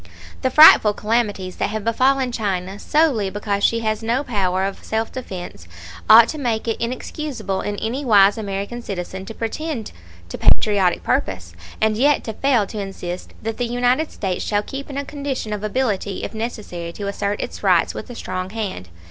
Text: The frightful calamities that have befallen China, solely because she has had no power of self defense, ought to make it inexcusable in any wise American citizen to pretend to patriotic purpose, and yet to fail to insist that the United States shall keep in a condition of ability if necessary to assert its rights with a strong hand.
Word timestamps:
The 0.41 0.49
frightful 0.49 0.93
calamities 0.93 1.57
that 1.57 1.69
have 1.69 1.85
befallen 1.85 2.31
China, 2.31 2.79
solely 2.79 3.29
because 3.29 3.63
she 3.63 3.81
has 3.81 4.01
had 4.01 4.07
no 4.07 4.23
power 4.23 4.63
of 4.65 4.83
self 4.83 5.11
defense, 5.11 5.67
ought 6.09 6.27
to 6.29 6.39
make 6.39 6.67
it 6.67 6.81
inexcusable 6.81 7.61
in 7.61 7.75
any 7.77 8.03
wise 8.03 8.35
American 8.35 8.81
citizen 8.81 9.27
to 9.27 9.35
pretend 9.35 9.91
to 10.29 10.39
patriotic 10.39 11.03
purpose, 11.03 11.53
and 11.79 11.97
yet 11.97 12.23
to 12.23 12.33
fail 12.33 12.65
to 12.65 12.79
insist 12.81 13.33
that 13.43 13.57
the 13.57 13.67
United 13.67 14.11
States 14.11 14.43
shall 14.43 14.63
keep 14.63 14.89
in 14.89 14.97
a 14.97 15.05
condition 15.05 15.53
of 15.53 15.63
ability 15.63 16.23
if 16.23 16.33
necessary 16.33 16.91
to 16.93 17.07
assert 17.07 17.39
its 17.39 17.61
rights 17.61 17.93
with 17.93 18.09
a 18.09 18.15
strong 18.15 18.49
hand. 18.49 18.89